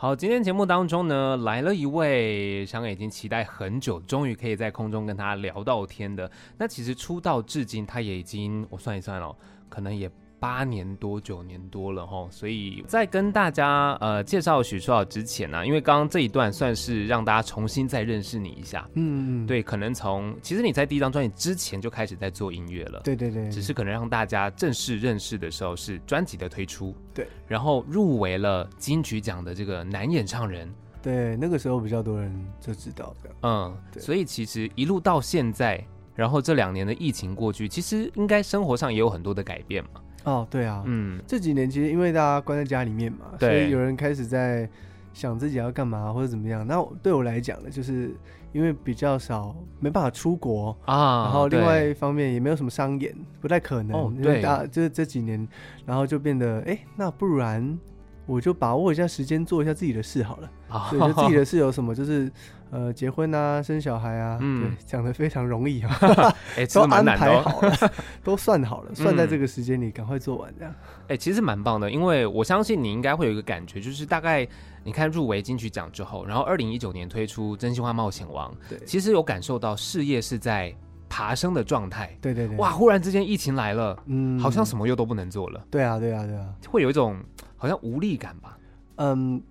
[0.00, 6.30] 好，今天节目当中呢，来了一位香港已经期待很久，终于可以在空中跟他聊到天的。
[6.56, 9.34] 那其实出道至今，他也已经我算一算哦，
[9.68, 10.08] 可能也。
[10.40, 40.00] 八年多九年多了哈，所以在跟大家呃介绍许书豪之前呢、啊，因为刚刚这一段算是让大家重新再认识你一下，嗯嗯，对，可能从其实你在第一张专辑之前就开始在做音乐了，对对对，只是可能让大家正式认识的时候是专辑的推出，对，然后入围了金曲奖的这个男演唱人，对，那个时候比较多人就知道的，嗯，对，所以其实一路到现在，然后这两年的疫情过去，其实应该生活上也有很多的改变嘛。
[40.28, 44.68] 哦，对啊，嗯，这几年其实因为大家关在家里面嘛，所以有人开始在
[45.14, 46.66] 想自己要干嘛或者怎么样。
[46.66, 48.14] 那对我来讲呢，就是
[48.52, 53.96] 因为比较少，没办法出国啊，然后另外一方面也没有什么商演，不太可能。
[53.96, 55.48] 哦，因为大就是这几年，
[55.86, 57.78] 然后就变得，哎，那不然
[58.26, 60.50] 我就把握一下时间，做一下自己的事好了。
[60.68, 62.30] 啊，自己的事有什么，就是。
[62.70, 65.90] 呃，结婚啊，生小孩啊，嗯，对，讲的非常容易啊，
[66.54, 67.72] 哎、欸，都安排好了，
[68.22, 70.74] 都算好了，算在这个时间里，赶快做完这样。
[71.04, 74.46] 哎、欸，其实蛮棒的，因为我相信你应该会有一个感觉，就是大概
[74.84, 80.74] 你看入围金曲奖之后，然后二零一九年推出《真心话冒险王》，对，其实有感受到事业是在
[81.08, 82.14] 爬升的状态。
[82.20, 85.64] 对对对，哇，忽然之间疫情来了，嗯，好像什么又都不能做了。
[85.70, 87.16] 对啊，对啊，对啊，会有一种
[87.56, 88.58] 好像无力感吧？
[88.96, 89.42] 嗯，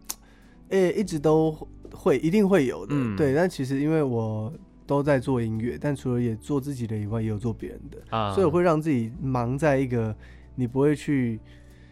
[0.69, 1.67] 哎、欸，一直都。
[1.93, 3.33] 会一定会有的，嗯、对。
[3.33, 4.51] 但其实因为我
[4.85, 10.15] 都在做音乐，但除了也做自己的以外，也有做别人的，啊、所以我会让自己忙在一个
[10.55, 11.39] 你不会去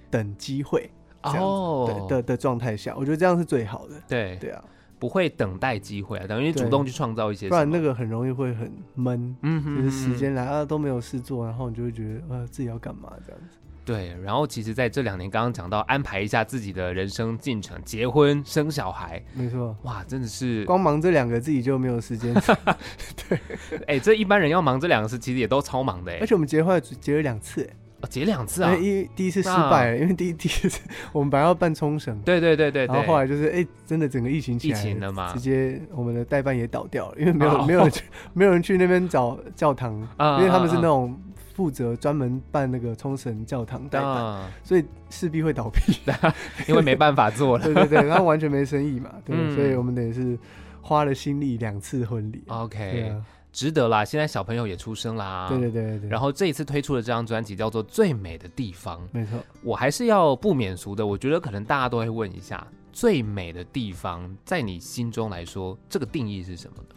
[0.09, 0.89] 等机会
[1.23, 3.95] 哦的的状态下，我觉得这样是最好的。
[4.07, 4.63] 对对啊，
[4.97, 9.35] 不会等待机会啊，等于主动去创造一些，不然那个很容易会很闷。
[9.41, 13.57] 嗯哼，就是时间来啊都没有事做，然后你就会觉得呃自己要干嘛这样子。
[13.85, 22.33] 对，然后其实在这两年，刚刚讲到安排一下自己的人生进程，结婚生小孩，没错，哇，真的是光忙这两个自己就没有时间。
[23.29, 23.39] 对，
[23.85, 26.11] 哎，这一般人要忙这两个事，其实也都超忙的。
[26.19, 27.69] 而且我们结婚结了两次，
[28.01, 30.81] 哦，结两次啊，因为第一次失败了，因为第一第一次
[31.11, 37.87] 我们本来要办冲绳，对对对对，然后后来就是哎，真的整个疫情起来，疫情了嘛，直接我们的代办也倒掉了，因为没有没有
[38.33, 39.93] 没有人去那边找教堂，
[40.39, 41.15] 因为他们是那种。
[41.55, 45.97] 负责专门办那个冲绳教堂代办，嗯、所以势必会倒闭，
[46.67, 47.63] 因为没办法做了。
[47.65, 50.37] 对对对，然后完全没生意嘛，对，嗯、所以我们等于是
[50.81, 52.43] 花了心力两次婚礼。
[52.47, 54.03] OK，、啊、值得啦！
[54.03, 56.09] 现在小朋友也出生啦，对对对对，对。
[56.09, 59.39] 然后这一次推出的这张专辑叫做《最美的地方》，没错。
[59.63, 66.95] 我还是要不免俗的，我觉得可能大家都会问一下，《最美的地方》在你心中来说，这个定义是什么呢？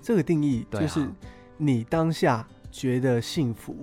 [0.00, 1.04] 这个定义就是
[1.56, 2.46] 你当下。
[2.70, 3.76] 觉得幸福。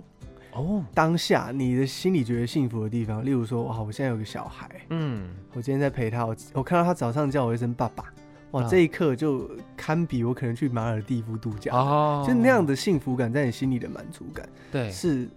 [0.54, 8.06] 哦，当下你的心里觉得幸福的地方，例如说，哇，我现在有个小孩，嗯，我今天在陪他，我我看到他早上叫我一声爸爸，
[8.52, 15.30] 哇，啊、这一刻就堪比我可能去马尔地夫度假，哦，就那样的幸福感在你心里的满足感，对，是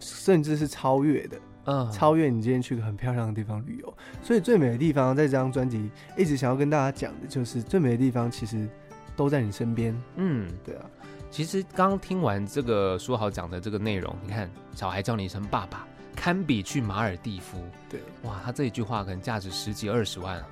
[0.00, 1.36] 甚至是超越的，
[1.66, 8.66] 嗯，超越你今天去个很漂亮的地方旅游，所以最美的地方在这张专辑一直想要跟大家讲的就是最美的地方其实
[9.14, 10.86] 都在你身边，嗯，对啊。
[11.32, 17.64] 其实刚听完这个书豪讲的这个内容，你看小孩叫你一声爸爸，堪比去马尔蒂夫。
[17.88, 20.44] 对，哇，他这一句话可能价值十几二十万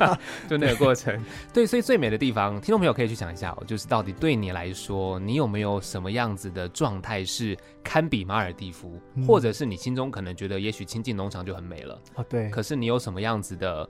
[0.00, 0.18] 啊，
[0.50, 1.24] 就那个过程。
[1.54, 12.24] 对，所以最美的地方，听众朋友可以去想一下哦，就是到底对你来说，你有没有什么样子的状态是堪比马尔蒂夫，嗯、或者是你心中可能觉得也许亲近农场就很美了啊？
[12.28, 12.50] 对。
[12.50, 13.88] 可是你有什么样子的？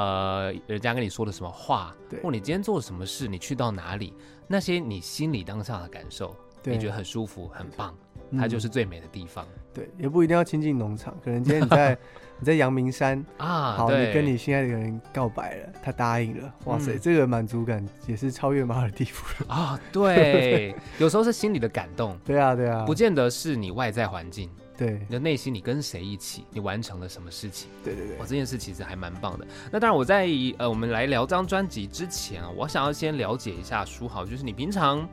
[0.00, 4.14] 呃，人家跟你说的什么话，或你今天做了什么事，你去到哪里，
[4.46, 6.34] 那些你心里当下的感受，
[6.64, 7.94] 你觉得很舒服、很棒，
[8.30, 9.46] 嗯、它就是最美的地方。
[9.74, 11.98] 对，也不一定要亲近农场，可能今天你在
[12.40, 19.80] 你在阳明山啊，好，你跟你心爱的人告白了，他答应了，哇塞，嗯、这个满足感也是超越马尔地夫了啊！
[19.92, 24.50] 对， 有时候是心里的感动，对啊，对啊，不见得是你外在环境。
[24.80, 26.46] 对，你的内心，你跟谁一起？
[26.50, 27.68] 你完成了什么事情？
[27.84, 29.46] 对对对，我，这件事其实还蛮棒的。
[29.70, 30.26] 那当然，我在
[30.56, 35.06] 呃，我们来聊这张专辑之前啊，我想要先了解一下书豪，就是你平常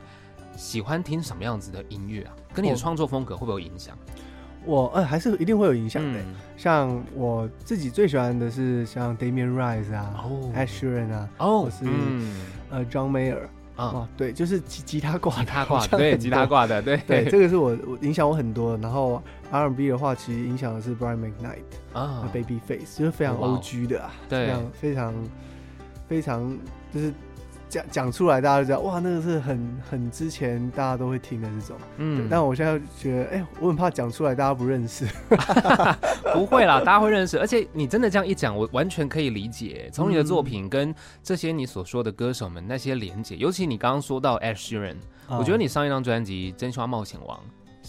[0.55, 2.33] 喜欢听什么样子的音乐啊？
[2.53, 3.97] 跟你的创作风格会不会有影响？
[4.63, 6.19] 我呃，还是一定会有影响的。
[6.21, 10.25] 嗯、像我自己最喜欢的是像 Damien Rice 啊
[10.55, 13.47] ，Ed Sheeran 啊，哦，或是、嗯、呃 John Mayer。
[13.77, 18.75] 啊，对，就是吉吉他挂，吉他挂，对，吉他挂的，对，对，这个是我我影响我很多。
[18.77, 19.21] 然后
[19.51, 21.63] R&B 的话，其实影响的是 Brian McKnight
[21.93, 25.13] 啊，Babyface，就是非常 OG 的啊，非常非常
[26.09, 26.57] 非常
[26.91, 27.13] 就是
[27.69, 31.77] 讲讲出来，大家就知道哇，那个是很很之前大家都会听的这种。
[31.97, 35.05] 嗯，但我现在觉得，哎、欸，我很怕讲出来大家不认识。
[36.33, 37.37] 不会啦， 大家会认识。
[37.39, 39.89] 而且你真的这样一讲，我完全可以理解。
[39.91, 44.95] 从你的作品跟这些你所说的歌手们那些连接，尤其你刚刚说到 Ed Sheeran，、
[45.27, 47.37] 哦、我觉得你上一张专辑《真心话冒险王》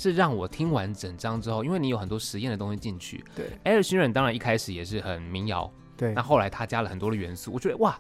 [0.00, 3.24] 是让我听完整张之后，因为你有很多实验的东西进去。
[3.36, 7.96] 对，Ed Sheeran 当然一开始也是很民谣，对，那后来他加了很多的元素，我觉得哇。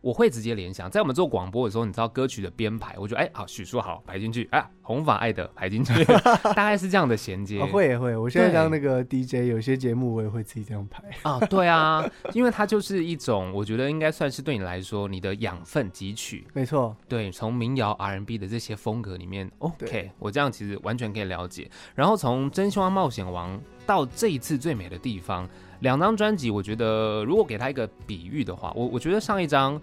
[0.00, 5.92] 我会直接联想，在我们做广播的时候，你知道歌曲的编排，我觉得哎，好许叔好排进去，哎，红发爱的排进去，
[6.54, 7.60] 大概是这样的衔接。
[7.60, 11.02] 哦、会也会，我现在当那个 DJ，有些节目我也会自己这样排。
[11.22, 16.46] 啊，对啊，因为它就是一种，我觉得应该算是对你来说你的养分汲取。
[16.54, 21.68] 没错，对，从民谣 R&B 的这些风格里面，OK，我这样其实完全可以了解。
[21.94, 25.48] 然后从真心话冒险王到这一次最美的地方。
[25.80, 29.80] 两张专辑，我觉得如果给他一个比喻的话，我我觉得上一张，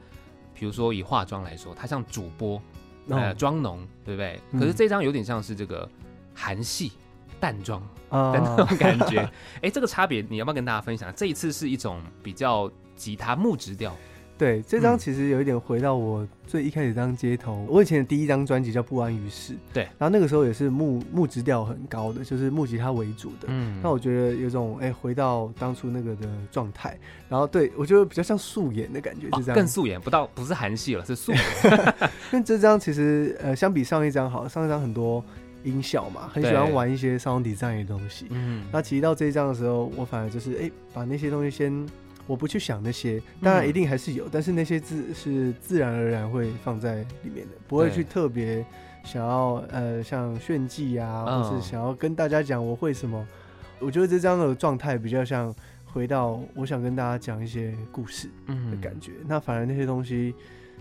[0.53, 2.61] 比如说以化妆来说，它像主播，
[3.09, 4.39] 呃，妆浓，对不对？
[4.51, 5.89] 嗯、可是这张有点像是这个
[6.35, 6.91] 韩系
[7.39, 7.81] 淡妆
[8.11, 9.21] 的那种感觉。
[9.21, 11.11] 哎、欸，这个差别你要不要跟大家分享？
[11.15, 13.95] 这一次是一种比较吉他木质调。
[14.37, 17.55] 对，这张其实有一点回到我最一开始当街头。
[17.55, 23.47] 嗯、我以前的第一张专辑叫《不安于世》，对，然后那个时候也是木木质调很高的，就是木吉他为主的。
[23.47, 26.99] 嗯，那我觉得有种哎、欸，回到当初那个的状态。
[27.29, 31.41] 然后对我觉得比较像素颜的感觉，就这样、哦、更素颜，不到不是韩系了，是素颜。
[32.33, 35.23] 因为这张其实呃，相比上一张好，上一张很多
[35.63, 38.25] 音效嘛，很喜欢玩一些 sound design 的东西。
[38.31, 41.87] 嗯，那其实到这一张的时候，我反而就是哎、欸，把那些东西先。
[42.27, 48.65] 我不去想那些，当然一定还是有，嗯、但是那些字是自然而然会放在里面的，不会去特别
[49.03, 53.27] 想要呃像炫技啊，或是想要跟大家讲我会什么。
[53.79, 55.53] 我觉得这张的状态比较像
[55.85, 59.11] 回到我想跟大家讲一些故事的感觉。
[59.19, 60.33] 嗯、那反而那些东西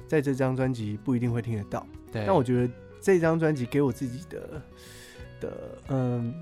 [0.07, 1.87] 在这张专辑不一定会听得到。
[2.11, 4.63] 对，但我觉得这张专辑给我自己的
[5.41, 5.53] 的
[5.89, 6.33] 嗯。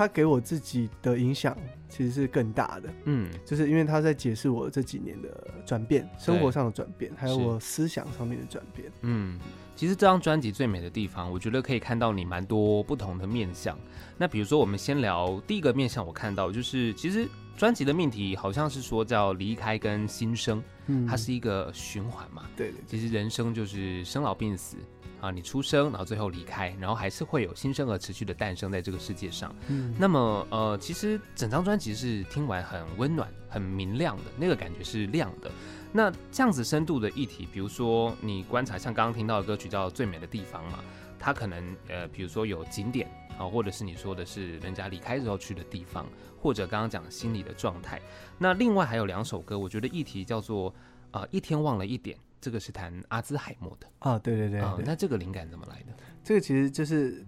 [0.00, 1.54] 他给我自己的影响
[1.86, 5.28] 其实是更大的，嗯，就是因为他在解释我这几年的
[5.66, 9.38] 转变，生活上的转变，还有我思想上面的转变，嗯，
[9.76, 13.78] 其实这张专辑最美的地方，我觉得可以看到你蛮多不同的面相。
[14.16, 24.78] 那比如说，我们先聊第一个面相，我看到就是其实专辑的命题好像是说叫离开跟新生，嗯，它是一个循环嘛，对，对，其实人生就是生老病死。
[25.20, 29.54] 啊，你出生，然后最后离开，然后还是会有新生儿持续的诞生在这个世界上。
[29.68, 35.50] 嗯，那么呃，其实整张专辑是听完很温暖、很明亮的，那个感觉是亮的。
[35.92, 40.78] 那这样子深度的议题，比如说你观察，像刚刚听到的歌曲叫《最美的地方》嘛，
[41.18, 46.06] 它可能呃，比如说有景点啊，或者是你说的是人家离开之后去的地方，
[46.40, 48.00] 或者刚刚讲心理的状态。
[48.38, 50.72] 那另外还有两首歌，我觉得议题叫做
[51.10, 52.16] 呃，一天忘了一点。
[52.40, 55.92] 这个是谈阿兹海默的啊，对对对，那这个灵感怎么来的？
[56.24, 57.24] 这个其实就是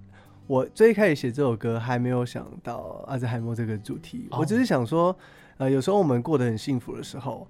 [0.46, 5.16] 我最开始写这首歌还没有想到阿兹海默这个主题，哦、我只是想说，
[5.58, 7.46] 呃，有时候我们过得很幸福的时候，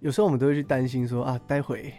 [0.00, 1.94] 有时候我们都会去担心说啊，待会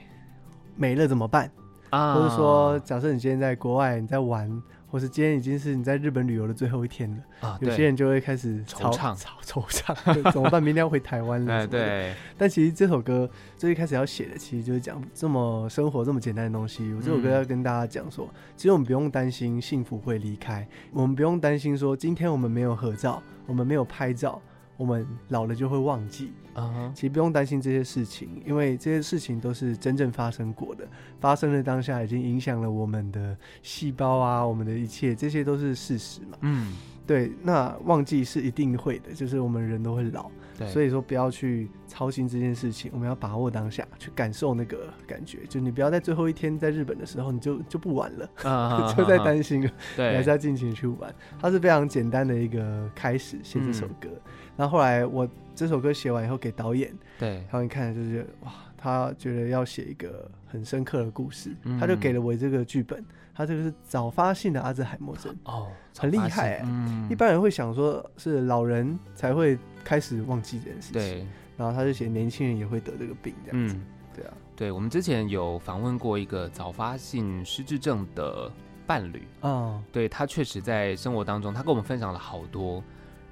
[0.76, 1.52] 没了怎么办？
[1.90, 4.62] 啊，或者说，假设你今天在国外，你在玩。
[4.90, 10.64] 或是今天已经是你在日本旅游的最后一天了啊，有些人就会开始惆怅，惆怅，怎么办？
[10.64, 11.54] 明天要回台湾了。
[11.54, 12.14] 哎，对。
[12.38, 16.94] 但其实这首歌最一开始要写的，其实就是讲这么生活这么简单的东西。
[16.94, 24.42] 我这首歌要跟大家讲说，其实我们不用担心幸福会离开，我们不用担心说今天我们没有合照，我们没有拍照。
[24.78, 26.94] 我们老了就会忘记啊，uh huh.
[26.94, 30.88] 其实不用担心这些事情，因为这些事情都是真正发生过的，
[31.20, 36.38] 发生的当下已经影响了我们的细胞啊，我们的一切，这些都是事实嘛。
[36.42, 36.74] 嗯，
[37.06, 48.92] 对，那忘记是一定会的，就是我们人都会老，对所以说不要去操心这件事情，我们要把握当下，去感受那个感觉，就你不要在最后一天在日本的时候，你就就不玩了，uh.
[48.98, 51.14] 就在担心了，对，你还是要尽情去玩。
[51.40, 54.10] 它是非常简单的一个开始，写这首歌。
[54.12, 63.06] 嗯然后后来我这首歌写完以后给导演，对，然后你看就是哇，他觉得要写一个很深刻的故事，嗯、他就给了我这个剧本。
[63.36, 66.64] 他这个是早发性的阿兹海默症哦，很厉害、欸。
[66.66, 69.56] 嗯、一般人会想说是老人才会
[69.88, 71.28] 开始忘记这件事情，对。
[71.56, 74.34] 然后他就写年轻人也会得这个病这样子，嗯、对啊。
[74.54, 78.52] 对，我们之前有访问过一个早发性失智症的
[78.86, 82.84] 伴侣嗯，对，他确实在生活当中，他跟我们分享了好多。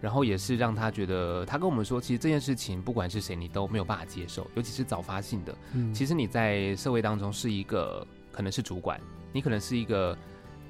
[0.01, 5.57] 然后也是让他觉得，他跟我们说，其实这件事情不管是谁，你都没有办法接受，尤其是早发性的。
[5.74, 9.01] 嗯，其实你在社会当中是一个，可能是主管，
[9.33, 10.15] 你可能是一个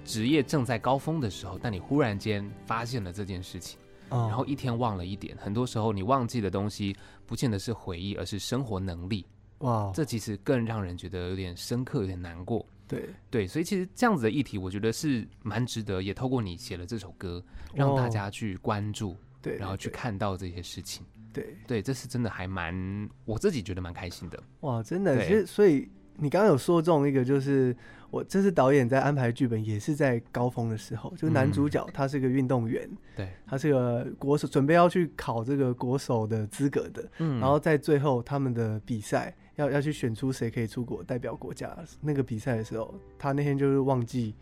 [0.06, 3.78] 职业正在高峰的时候，但你忽然间发现了这件事情，
[4.28, 5.38] 然后一天忘了一点。
[5.38, 6.96] 很多时候你忘记的东西，
[7.26, 9.26] 不见得是回忆，而是生活能力。
[9.60, 12.66] 哇，这其实更让人觉得有点深刻，有点难过。
[12.88, 17.44] 对对，所以其实这样子的议题，我觉得是蛮值得，也透过你写了这首歌，
[17.74, 21.04] 让大家去关注，对，然后去看到这些事情。
[21.34, 24.42] 对对，这是真的还蛮，我自己觉得蛮开心的。
[24.62, 27.76] 哇，真的，其实所以你刚刚有说中一个，就是
[28.10, 39.36] 我这次导演在安排剧本，也是在高峰的时候，就是男主角他是个运动员，对，他是个国手，准备要去考这个国手的资格的，嗯，然后在最后他们的比赛。
[39.58, 44.36] 要要去选出谁可以出国代表国家，那个比赛的时候，他那天就是忘记，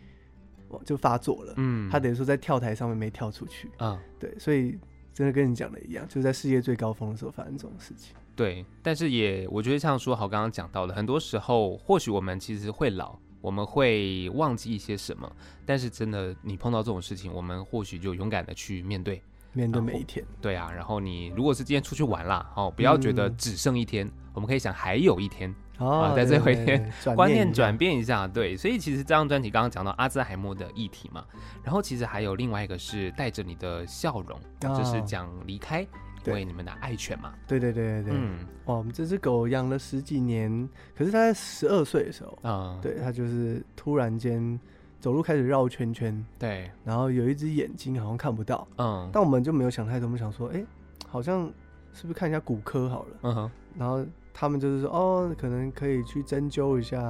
[0.84, 1.54] 就发作了。
[1.56, 3.70] 嗯，他等于说在跳台上面没跳出去。
[3.76, 4.76] 啊，对，所以
[5.12, 8.16] 真的跟你讲的一样，就是在事业最高峰的时候发生这种事情。
[8.36, 15.30] 对，但是也我觉得像说好刚刚讲到的，很多时候或许我们其实会老，我们会忘记一些什么，
[15.64, 19.22] 但是真的你碰到这种事情，我们或许就勇敢的去面对。
[19.56, 31.24] 面对每一天，对啊，然后你如果是今天出去玩啦，哦，不要觉得只剩一天，嗯、我们可以想还有一天，哦、啊，在最后一天， 观念转变一下，对，所以其实这张专辑刚刚讲到阿兹海默的议题嘛，
[31.62, 35.88] 然后其实还有另外一个是带着你的笑容，哦、就是讲离开，因
[36.32, 40.66] 为你们的爱犬嘛，对对对对对，嗯，哇，我们这只狗养了十几年，
[40.96, 44.58] 可是它在十二岁的时候，啊、嗯，对，它就是突然间。
[45.00, 50.66] 走路开始绕圈圈，对，然后有一只眼睛好像看不到，嗯，但我们就没有想太多，我们想说，哎、欸，
[51.06, 51.44] 好像
[51.92, 54.02] 是不是看一下骨科好了，嗯哼，然后
[54.34, 57.00] 他们就是说，哦，可能可以去针灸一下，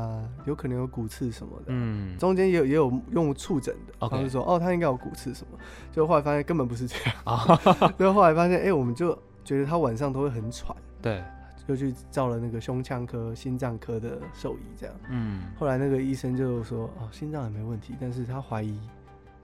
[0.45, 5.59] 有可能有骨刺什么的，嗯，中间也有也有用触诊的，然后就说，哦，他应该有骨刺什么，
[5.91, 7.57] 就后来发现根本不是这样，啊，
[7.99, 11.21] 最后后来发现，哎、欸，我们就觉得他晚上都会很喘，对。
[11.67, 14.95] 就去照了那个胸腔科、心脏科的兽医，这样。
[15.09, 15.45] 嗯。
[15.59, 18.79] 后来那个医生就说：“哦，心脏也没问题，但是他怀疑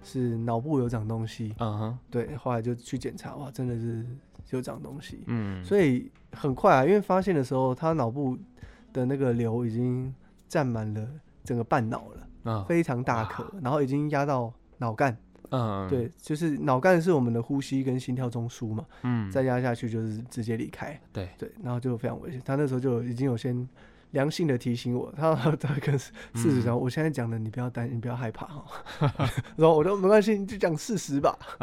[0.02, 1.98] 是脑部有长东西。”嗯哼。
[2.10, 4.04] 对，后来就去检查，哇，真的是
[4.50, 5.24] 有长东西。
[5.28, 5.64] 嗯。
[5.64, 8.36] 所以很快啊，因为发现的时候，他脑部
[8.92, 10.14] 的那个瘤已经
[10.48, 11.06] 占满了
[11.44, 15.16] 整个半脑了，嗯，非常大颗，然后已经压到脑干。
[15.52, 21.28] 嗯，对，就是脑干是我们的呼吸跟心跳中枢嘛，嗯，再压下去就是直接离开，对。
[21.36, 22.40] 对，然后就非常危险。
[22.44, 23.68] 他那时候就已经有先
[24.12, 28.46] 良性的提醒我，他 他跟事实上，我现在讲的你不要担心，你不要害怕。
[28.46, 28.64] 哈。
[29.56, 31.38] 然后我说没关系，你就讲事实吧。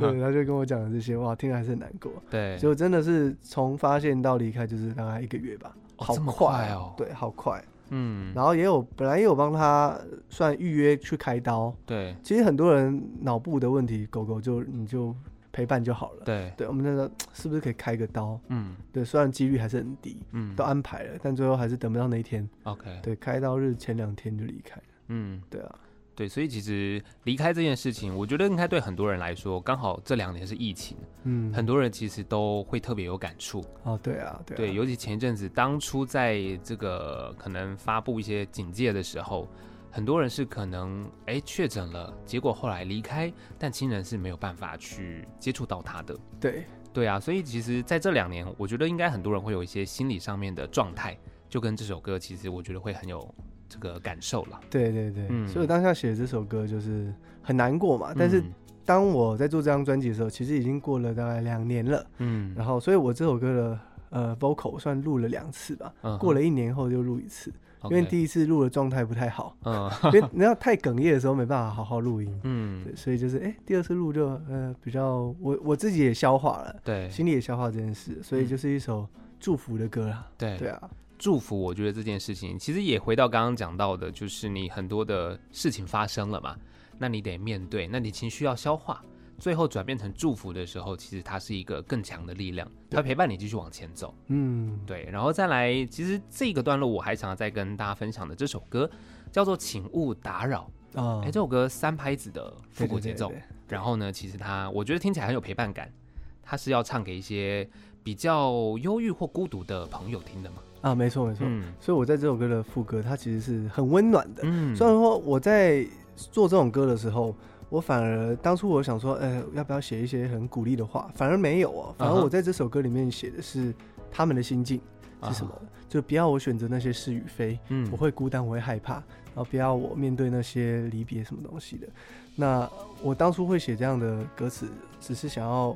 [0.00, 2.10] 对，他就跟我讲了这些，哇，听了还是很难过。
[2.30, 7.62] 对，就真的是从发现到离开就是大概一个月吧，好快哦，对，好快。
[7.94, 9.94] 嗯，然后也有本来也有帮他
[10.30, 15.14] 算预约去开刀，对，其实很多人脑部的问题，狗狗就你就
[15.52, 18.40] 陪伴就好了，对，对，我们那个是不是可以开个刀？
[18.48, 25.78] 嗯，对，虽然几率还是很低，嗯，都安排了，但最后还是等不到那一天，OK，对，开刀日前两天就离开了，嗯，对啊。
[26.14, 30.94] 对，所以其实离开这件事情，我觉得应该对很多人来说，刚好这两年是疫情，
[31.24, 33.64] 嗯，很多人其实都会特别有感触。
[33.82, 39.48] 哦，对啊，对啊，对，尤其前一阵子，当初在这个可能发布一些警戒的时候，
[39.92, 46.18] 很多人是可能哎确诊了，结果后来离开，但亲人是没有办法去接触到他的。
[46.40, 51.16] 对，对啊，所以其实在这两年，我觉得应该很多人会有一些心理上面的状态，
[51.48, 53.32] 就跟这首歌，其实我觉得会很有。
[53.68, 58.12] 这个感受了，对对对，嗯、所以我当下写这首歌就是很难过嘛。
[58.12, 58.44] 嗯、但是
[58.84, 63.80] 当我在做这张专辑的时候，其实已经过了大概两年了，嗯，然后所以我这首歌的
[64.12, 67.50] 呃 vocal 算录了两次吧，过了一年后就录一次，
[67.82, 79.08] 嗯、因为第一次录的状态不太好，嗯， 因为你要太哽咽的时候没办法好好录音，嗯，所以就是哎，第二次录就呃比较我我自己也消化了，对，心里也消化这件事，所以就是一首
[79.40, 80.90] 祝福的歌啦，对对啊。
[81.18, 86.56] 祝福，我觉得这件事情其实也回到刚刚讲到的，就是你很多的事情发生了嘛，
[86.98, 89.00] 那你得面对，那你情绪要消化，
[89.42, 94.14] 最后转变成祝福的时候，其实它是一个更强的力量，它陪伴你继续往前走。
[94.28, 95.08] 嗯，对。
[95.10, 98.88] 然后再来，其实这个段落我还想要再跟大家分享的这首歌
[99.32, 100.70] 叫做《请勿打扰》
[101.00, 105.92] 啊，哎，这首歌三拍子的复古节奏，对对对对，然后呢，其实它我觉得听起来很有陪伴感，
[106.40, 107.68] 它是要唱给一些
[108.04, 110.58] 比较忧郁或孤独的朋友听的嘛。
[110.82, 114.42] 啊，没错没错，嗯、所以我在这首歌的副歌，它其实是很温暖的。
[114.44, 115.84] 嗯，虽然说我在
[116.14, 117.34] 做这种歌的时候，
[117.72, 121.94] 我反而当初我想说，呃，要不要写一些很鼓励的话，反而没有哦。
[121.96, 123.74] 反而我在这首歌里面写的是
[124.10, 124.78] 他们的心境
[125.22, 125.50] 是什么？
[125.54, 131.88] 啊、就不要我选择那些是与非，嗯，我会孤单，我会害怕，然后不要我面对那些离别什么东西的。
[132.36, 132.70] 那
[133.02, 134.68] 我当初会写这样的歌词，
[135.00, 135.74] 只是想要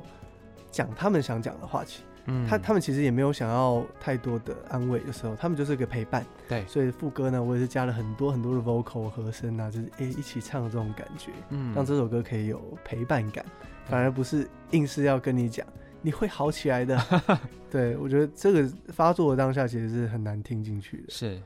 [0.69, 2.03] 讲他们想讲的话题。
[2.27, 6.25] 嗯，他他们其实也没有想要太多的安慰的时候，他们就是一个陪伴。
[6.47, 13.43] 对，所以副歌呢，我也是加了很多很多的 vocal 和声啊，就是诶、欸、一起唱的这种感觉，嗯，让这首歌可以有陪伴感，
[13.85, 15.65] 反而不是硬是要跟你讲，
[16.01, 16.97] 你会好起来的。
[17.71, 21.03] 对，我觉得这个发作的当下其实是很难听进去的。
[21.09, 21.41] 是。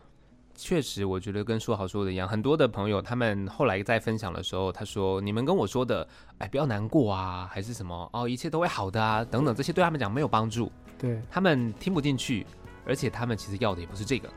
[0.64, 12.46] 确实，我觉得跟说好说的一样，很多的朋友他们后来在分享的时候，他说：“你们跟我说的，哎，不要难过啊，还是什么哦，一切都会好的啊，等等，这些对他们讲没有帮助，对他们听不进去，
[12.86, 14.30] 而且他们其实要的也不是这个，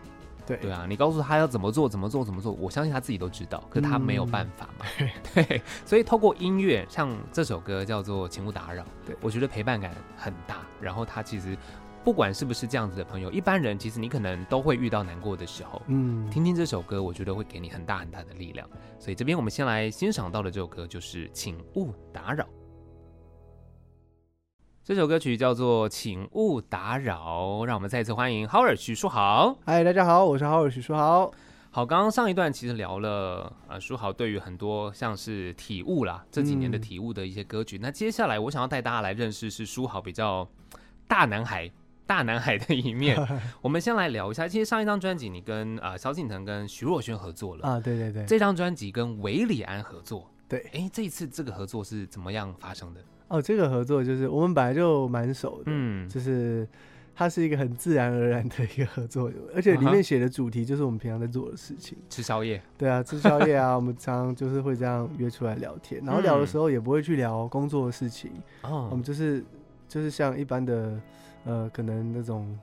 [0.47, 11.54] 对对啊，你告诉他要怎么做，怎么做，怎么做，我相信他自己都知道，可是他没有办法嘛，嗯、对，所以透过音乐，像这首歌叫做《请勿打扰》，对我觉得陪伴感很大，然后他其实。
[12.05, 15.81] 不管是不是这样子的朋友，一般人其实你可能都会遇到难过的时候。
[15.87, 18.69] 嗯，听听这首歌，我觉得会给你很大很大的力量。
[18.99, 22.45] 所以这边我们先来欣赏到的这首歌就是《请勿打扰》。
[24.85, 29.57] 这首歌曲叫做《请勿打扰》，让我们再一次欢迎 Howard 许书豪。
[29.65, 31.33] 嗨，大家好，我是 Howard 许书豪。
[31.71, 37.79] 好，刚刚上一段其实聊了呃，书豪对于很多像是体悟啦，这几年的体悟的一些歌曲。
[37.79, 40.47] 嗯、那接下来我想要带大家来认识是书豪比较
[41.09, 41.73] 大男孩。
[42.07, 43.19] 大男孩的一面，
[43.63, 44.47] 我们先来聊一下。
[44.47, 48.25] 其实上一张专辑你跟啊萧敬腾跟徐若瑄合作了啊，对对对。
[48.27, 50.67] 这张专辑跟韦礼安合作，对。
[50.73, 53.01] 哎，这一次这个合作是怎么样发生的？
[53.29, 56.69] 哦，这个合作就是我们本来就蛮熟的，嗯，就是
[57.15, 62.63] 它是一个很自然而然的一个合作，而且里面写的主题就是我们平常在做的事情，吃宵夜。
[62.77, 68.31] 对啊，吃宵夜啊， 我们常常就是会这样约出来聊天，然后聊的时候也不会去聊工作的事情，
[68.63, 69.43] 哦，我们就是
[69.89, 71.01] 就是像一般的
[71.45, 72.59] 呃，可能那种。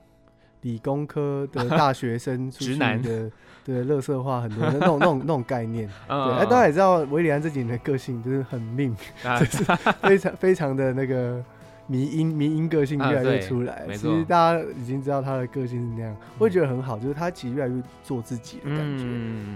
[0.62, 3.28] 理工科的 大学生出去的，直男的，
[3.64, 5.88] 对，乐色化很多那种那种那种概念。
[6.06, 8.94] 对，哎，大家也知道韦礼安这几年的个性就是很命，
[9.40, 9.64] 就是
[10.02, 11.44] 非常非常的那个
[11.88, 13.84] 迷因迷因个性越来越出来。
[13.88, 19.04] 其实大家已经知道他的个性是那样，我也觉得很好，就是他其实越来越做自己的感觉。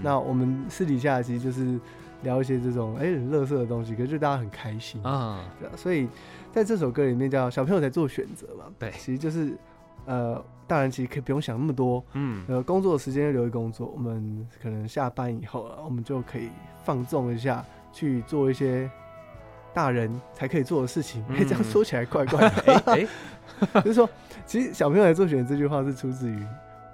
[0.03, 1.79] 那我们私底下其实就是
[2.23, 5.43] 聊一些这种哎很乐色的东西，可是就大家很开心啊。
[5.75, 6.07] 所以
[6.51, 9.57] 在这首歌里面叫小朋友在做选择嘛，对，其实就是
[10.05, 10.43] 呃。
[10.69, 16.49] 大人其实可以不用想那么多，嗯，呃，工作的时间留给工作，我们可能下班以后啊，我们就可以
[16.83, 18.91] 放纵一下，去做一些
[19.73, 21.23] 大人才可以做的事情。
[21.29, 22.49] 哎、嗯，这样说起来怪怪的，
[22.91, 23.07] 哎、欸，
[23.71, 24.09] 欸、 就是说，
[24.45, 26.45] 其实小朋友来做选择这句话是出自于。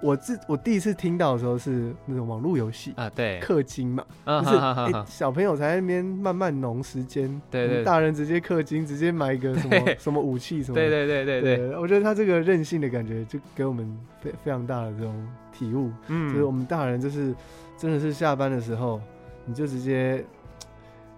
[0.04, 11.56] 我自我第一次听到的时候是那种网络游戏啊，对，氪金嘛，就是哎，小朋友才在那边慢慢农时间，对对，大人直接氪金，直接买一个什么 什么武器什么，对对对对。
[11.56, 17.34] 对，我觉得他这个任性的感觉就给我们非非常大的这种体悟，嗯，就是我们大人就是
[17.78, 19.00] 真的是下班的时候，
[19.46, 20.22] 你就直接。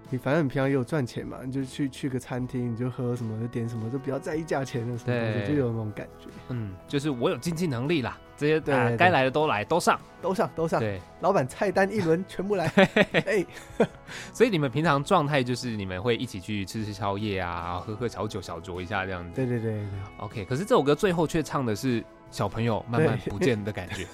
[0.09, 6.29] 你反正你平常也有赚钱嘛，你就去去个餐厅，你就喝什么就点什么，就不要在意价钱的什么东西，对就有那种感觉。
[6.49, 10.79] 嗯，就是我有经济能力啦，这些对该来的都来，都上，都上，都上。
[10.79, 12.67] 对，老板菜单一轮全部来。
[13.27, 13.45] 哎，
[14.33, 19.31] 所以你们平常状态就是你们会一起去吃吃宵夜啊，喝喝小酒小酌一下这样子。
[19.35, 19.87] 对对对对。
[20.19, 22.05] OK，可是这首歌最后却唱的是。
[22.31, 24.05] 小朋友慢慢不见的感觉，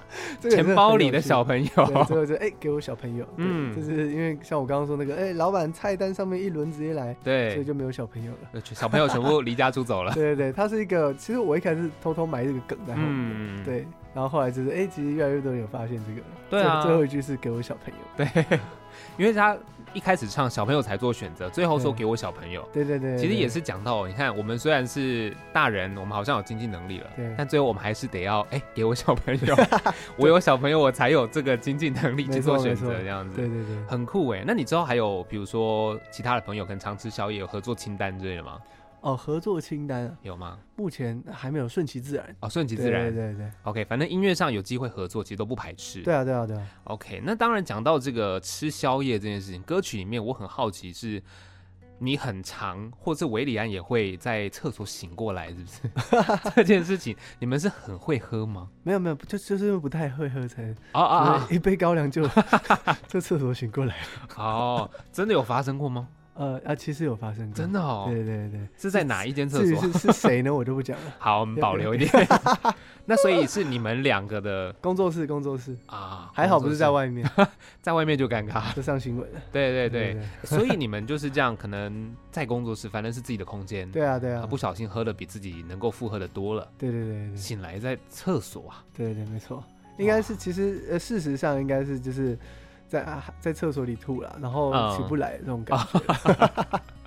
[0.48, 10.12] 钱包里的小朋友，最后就哎，给我小朋友，嗯，就是因为像我刚刚说那个，哎，老板菜单上面一轮直接来，对，所以就没有小朋友了， 小朋友全部离家出走了。
[10.14, 18.58] 对对对，他是一个，其实我一开始偷偷埋这个梗在后面，对，然后后来就是哎，其实越来越多人有发现这个，对啊，最后一句是给我小朋友，对，
[19.18, 19.56] 因为他。
[19.96, 22.68] 一开始唱小朋友才做选择，最后说给我小朋友。
[22.70, 29.56] 对对对，其实也是讲到，你看我们虽然是大人，我们好像有经济能力了，但最后我们还是得要哎给我小朋友，
[30.18, 33.36] 我有小朋友我才有这个经济能力去做选择，这样子。
[33.36, 34.44] 对对对，很酷哎。
[34.46, 38.58] 那你之后还有比如说其他的朋友跟常吃宵夜有合作清单之类的吗？
[39.06, 40.58] 哦，合作清单有吗？
[40.74, 42.36] 目前还没有，顺其自然。
[42.40, 43.50] 哦，顺其自然，对对对。
[43.62, 46.02] OK，反正音乐上有机会合作，其实都不排斥。
[46.02, 46.66] 对啊，对啊，对啊。
[46.84, 51.22] OK，那当然讲到这个吃宵夜这件事情，歌曲里面我很好奇是，
[52.00, 56.50] 你很长，或者韦礼安也会在厕所醒过来，是不是？
[56.56, 58.68] 这件事情你们是很会喝吗？
[58.82, 62.28] 没有没有，就就是不太会喝才啊啊，一杯高粱就
[63.06, 64.04] 就厕所醒过来了。
[64.36, 66.08] 哦，真的有发生过吗？
[66.36, 68.04] 呃啊，其实有发生过，真的哦。
[68.08, 69.92] 对对对，是在哪一间厕所？
[69.92, 70.54] 是是谁呢？
[70.54, 71.14] 我就不讲了。
[71.18, 72.10] 好，我们保留一点。
[73.08, 77.28] 那所以是你们两个的 工作室，工作室啊，还好不是在外面，
[77.80, 79.40] 在外面就尴尬，就上新闻了。
[79.52, 83.90] 对对对，所以你们就是这样，可能在工作室，反正是自己的空间。
[83.90, 86.68] 对啊对啊，不小心喝的比自己能够负荷的多了。
[86.76, 88.84] 对对对，醒来在厕所啊。
[88.94, 89.62] 对对，没错，
[89.98, 92.38] 应该是其实呃，事实上应该是就是。
[92.88, 96.00] 在啊，在厕所里吐了，然后起不来那种感觉。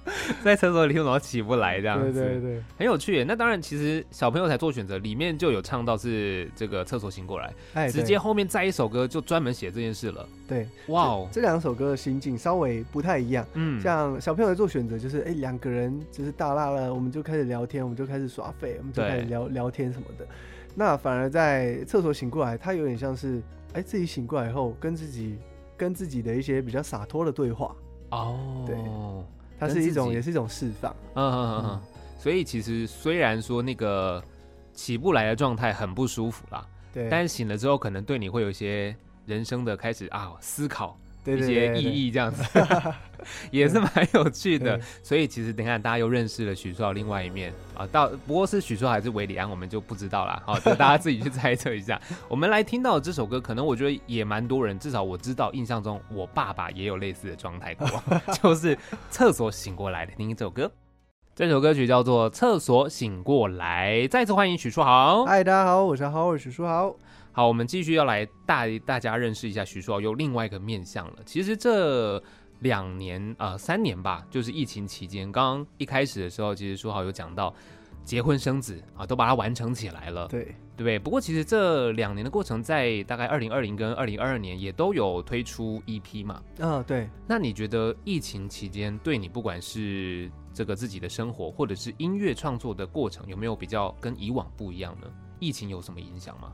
[0.43, 2.19] 在厕所里然后起不来这样子？
[2.19, 3.23] 对对对，很有趣。
[3.25, 10.27] 那当然，其实小朋友才做选择，里面就有唱到是这个厕所醒过来，哎，直接后面再一首歌就专门写这件事了。
[10.47, 13.45] 对，哇哦，这两首歌的心境稍微不太一样。
[13.53, 20.25] 嗯，像小朋友在做选择，就是哎两个人就是大辣了，我们就开始聊天，我们就开始耍废，我们就开始聊聊天什么的。
[20.73, 23.41] 那反而在厕所醒过来，他有点像是
[23.73, 25.37] 哎自己醒过来以后跟自己
[25.79, 27.73] 跟自己的一些比较洒脱的对话。
[28.11, 28.75] 哦，对。
[29.57, 30.95] 它是一种，也是一种释放。
[31.15, 31.81] 嗯嗯嗯嗯。
[32.17, 34.21] 所以其实虽然说那个
[34.73, 40.97] 起不来的状态很不舒服啦，对，但是醒了之后，可能对你会有一些人生的开始啊思考。
[41.37, 42.43] 一些意义这样子，
[43.51, 44.79] 也是蛮有趣的。
[45.03, 47.85] 所以其实等下大家又认识了许书豪另外一面啊。
[47.87, 50.41] 到不过是许书豪还是韦礼安，我们就不知道了。
[50.45, 51.99] 好，就大家自己去 猜测一下。
[52.27, 57.87] 我们来听到的这首歌，可能我觉得也蛮多人，至少我知道，印象中我爸爸也有类似的状态过，
[58.41, 58.77] 就是
[59.09, 60.13] 厕所醒过来的。
[60.13, 60.71] 听这首歌，
[61.35, 64.01] 这首歌曲叫做《厕所醒过来》。
[64.09, 65.25] 再次欢迎许书豪。
[65.25, 66.95] 嗨，大家好，我是豪尔许书豪。
[67.31, 71.17] 好，我们继续要来带大家认识一下徐书豪有另外一个面相了。
[71.25, 72.21] 其实这
[72.59, 77.53] 两年呃三年吧，就是疫情期间，刚刚一开始的时候，其实书豪有讲到
[78.03, 80.99] 结婚生子啊，都把它完成起来了，对对不对？
[80.99, 86.41] 不过其实这两年的过程，在大概二零二零跟二零二二年也都有推出 EP 嘛。
[86.57, 87.07] 嗯、哦，对。
[87.27, 95.07] 那你觉得疫情期间对你不管是这个自己的生活，或者是音乐创作的过程，有没有比较跟以往不一样呢？
[95.39, 96.51] 疫情有什么影响吗？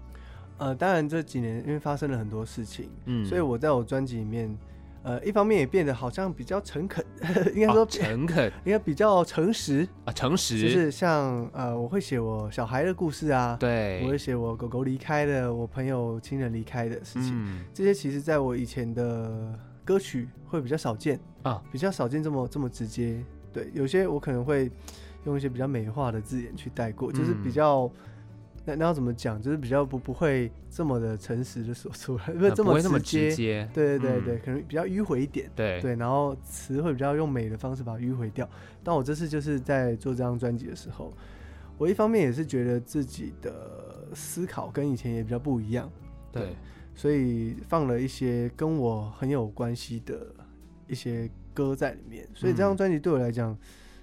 [0.58, 4.58] 呃，当然这几年因为发生了很多事情，嗯，所以我在我专辑里面，
[5.04, 7.06] 呃，一方面也变得好像比较诚恳，
[7.54, 24.72] 应该说诚恳，应该比较诚实啊，诚实，就是像呃，我会写我小孩的故事啊，对，我会写我狗狗离开的，我朋友亲人离开的事情，嗯，这些其实在我以前的歌曲会比较少见啊，比较少见这么这么直接，对，有些我可能会
[25.26, 27.91] 用一些比较美化的字眼去带过，就是比较。
[28.65, 29.41] 那那要怎么讲？
[29.41, 33.30] 就是比较不不会这么的诚实的说出来， 不是这么直接。
[33.30, 35.49] 直接对对对对，嗯、可能比较迂回一点。
[35.56, 38.49] 对对，然后词会比较用美的方式把它迂回掉。
[38.84, 41.13] 但我这次就是在做这张专辑的时候，
[41.78, 45.89] 我一方面也是觉得自己的思考跟以前也比较不一样。
[46.32, 46.56] 对，对
[46.95, 50.28] 所以放了一些跟我很有关系的
[50.88, 52.28] 一些歌在里面。
[52.34, 53.51] 所以这张专辑对我来讲。
[53.51, 53.58] 嗯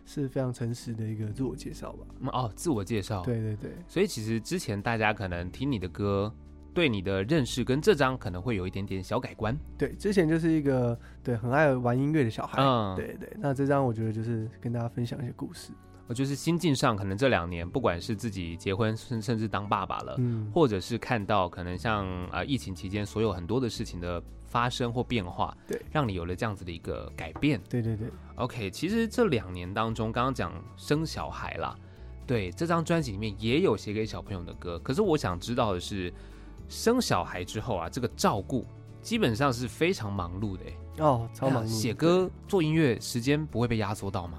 [0.05, 2.07] 是非常诚实的一个自我介绍吧。
[2.21, 3.23] 嗯哦，自我介绍。
[3.23, 3.71] 对对对。
[3.87, 6.33] 所以其实之前大家可能听你的歌，
[6.75, 9.57] 对你的认识跟这张可能会有一点点小改观。
[9.79, 12.63] 对，之前就是一个对很爱玩音乐的小孩。
[12.63, 13.33] 嗯，对对。
[13.39, 15.73] 那这张我觉得就是跟大家分享一些故事。
[16.09, 27.59] 我就是心境上，可能这两年不管是自己结婚，甚甚至当爸爸了，嗯，或者是看到可能像啊、呃、疫情期间所有很多的事情的发生或变化，对，让你有了这样子的一个改变。
[27.71, 28.09] 对对对。
[28.35, 31.75] OK，其实这两年当中，刚刚讲生小孩啦，
[32.27, 34.79] 对，这张专辑里面也有写给小朋友的歌。
[34.81, 36.13] 可是我想知道的是，
[36.69, 38.67] 生小孩之后啊，这个照顾
[39.01, 40.65] 基本上是非常忙碌的
[40.99, 41.67] 哦，超忙碌。
[41.67, 44.39] 写歌做音乐时间不会被压缩到吗？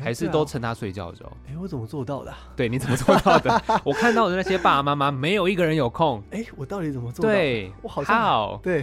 [0.00, 1.30] 还是都趁他睡觉的时候？
[1.46, 2.38] 哎、欸，我怎么做到的、啊？
[2.56, 3.62] 对，你怎么做到的？
[3.84, 6.22] 我看到的那些爸爸妈妈，没有一个人有空。
[6.30, 7.34] 哎、欸，我到底怎么做到的？
[7.34, 8.80] 对，我好像好对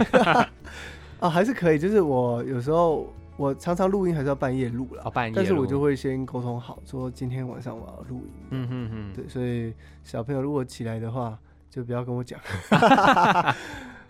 [1.20, 1.80] 啊，还是可以。
[1.80, 5.34] 就是我有时候我常常录音还是要半夜录了，哦，半夜。
[5.36, 8.32] 但是我就会先沟通好，说今天晚上我要录音。
[8.52, 11.38] 嗯哼哼，对，所以小朋友如果起来的话，
[11.70, 12.40] 就不要跟我讲。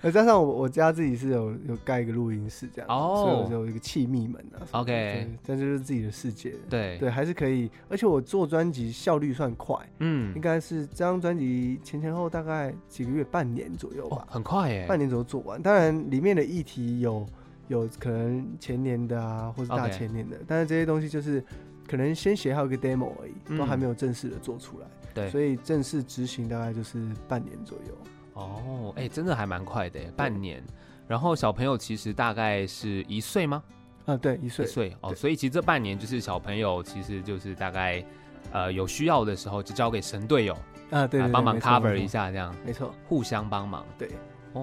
[0.02, 4.64] 再加上我我家自己是有有盖一个录音室这样，哦，所以我就有一个气密门啊。
[4.72, 6.56] OK，这就是自己的世界。
[6.70, 7.70] 对对，还是可以。
[7.90, 14.26] 而且我做专辑效率算快，嗯，应该是这张专辑前前后大概几个月，半年左右吧。
[14.30, 15.62] 很快耶，半年左右做完。
[15.62, 17.26] 当然里面的议题有
[17.68, 21.44] 有可能前年的啊，或是大前年的，但是这些东西就是
[21.88, 24.88] 可能先写好一个 demo 而已，都还没有正式的做出来。
[25.14, 27.98] 对，所以正式执行大概就是半年左右。
[28.40, 30.64] 哦，哎、欸，真的还蛮快的，半年。
[31.08, 33.64] 然后小朋友其实大概是一岁吗？
[34.06, 34.66] 啊，对，一岁。
[34.66, 38.04] 一岁哦，所以其实这半年就是小朋友其实就是大概，
[38.52, 40.58] 呃，有需要的时候就交给神队友
[40.92, 44.10] 啊，对，帮忙 cover 一下这样，没错，互相帮忙，对。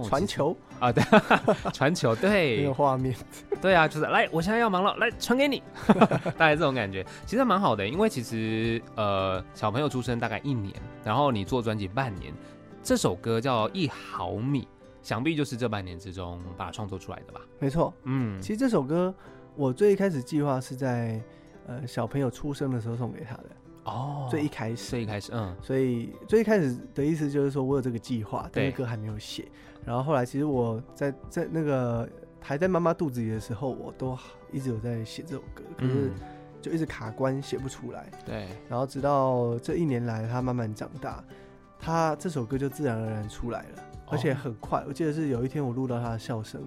[0.08, 1.02] 传球啊，对，
[1.72, 3.14] 传球，对，没有画面，
[3.62, 5.62] 对啊，就是来，我现在要忙了，来传给你，
[6.36, 12.34] 大概这种感觉，其实蛮好的，因为其实呃，小朋友出生大概一年，然后你做专辑半年。
[12.87, 14.62] 这首歌叫《一毫米》，
[15.03, 17.40] 想必就是这半年之中把它创作出来的吧？
[17.59, 19.12] 没错，嗯，其实这首歌
[19.57, 21.20] 我最一开始计划是在
[21.66, 23.46] 呃小朋友出生的时候送给他的。
[23.87, 29.51] 哦，最一开始，最一开始，嗯，所以最一开始的意思就是说我有这个计划，但是歌还没有写。
[29.85, 32.09] 然后后来其实我在在那个
[32.40, 34.16] 还在妈妈肚子里的时候，我都
[34.53, 36.12] 一直有在写这首歌，可是
[36.62, 38.09] 就一直卡关写不出来。
[38.25, 41.25] 对，然后直到这一年来，他慢慢长大，
[41.78, 44.84] 他这首歌就自然而然出来了，而且很快。
[44.86, 46.60] 我记得是有一天我录到他的笑声，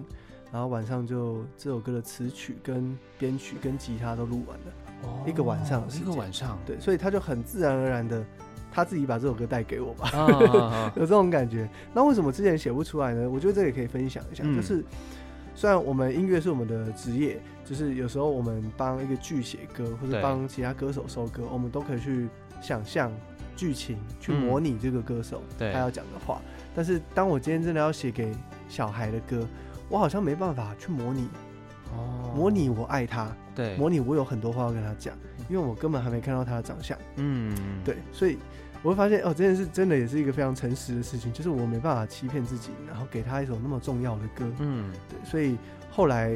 [0.52, 8.24] 然后晚上就这首歌的词曲跟编曲跟吉他都录完了，哦，一个晚上，一个晚上，对，所以他就很自然而然的。
[8.72, 10.96] 他自己把这首歌带给我吧，oh, oh, oh.
[10.96, 11.68] 有这种感觉。
[11.92, 13.28] 那为什么之前写不出来呢？
[13.28, 14.44] 我觉得这也可以分享一下。
[14.46, 14.84] 嗯、就是
[15.56, 22.28] 虽然我们音乐是我们的职业，就是有时候我们帮一个剧写歌，或者帮其他歌手收歌，我们都可以去
[22.62, 23.12] 想象
[23.60, 26.40] 剧情，去模拟这个歌手他要讲的话。
[26.46, 28.34] 嗯、但是当我今天真的要写给
[28.70, 29.46] 小孩的歌，
[29.90, 31.28] 我好像没办法去模拟。
[31.92, 35.14] 哦，模拟我爱他，对，模拟我有很多话要跟他讲，
[35.50, 36.96] 因为我根本还没看到他的长相。
[37.16, 38.38] 嗯，对，所以。
[38.82, 44.50] 我会发现哦，这件事真的也是一个非常诚实的事情，就是我没办法欺骗自己，然后给他一首那么重要的歌。
[44.58, 45.58] 嗯，对，所以
[45.90, 46.34] 后来